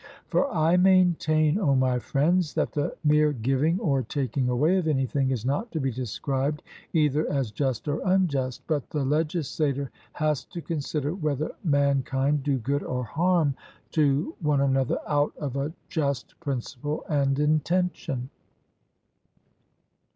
[0.29, 5.29] For I maintain, O my friends, that the mere giving or taking away of anything
[5.29, 10.59] is not to be described either as just or unjust; but the legislator has to
[10.59, 13.53] consider whether mankind do good or harm
[13.91, 18.31] to one another out of a just principle and intention.